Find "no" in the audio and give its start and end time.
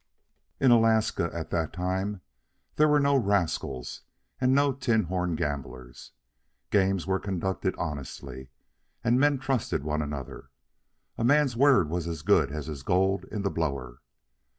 2.99-3.15, 4.51-4.73